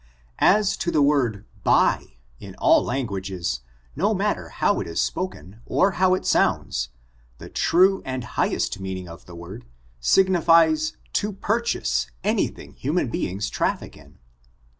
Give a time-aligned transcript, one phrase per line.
[0.39, 3.59] As to the word buy, in all lan guages,
[3.95, 6.89] no matter how it is spoken, or how it sounds,
[7.37, 9.65] the true and highest meaning of the word
[9.99, 14.17] signifies to purchase any thing human beings traffic in.